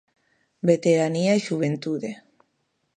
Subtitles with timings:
[0.69, 2.09] Veteranía e xuventude.